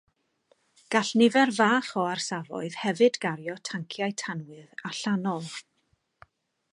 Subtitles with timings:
[0.95, 5.49] Gall nifer fach o orsafoedd hefyd gario tanciau tanwydd allanol.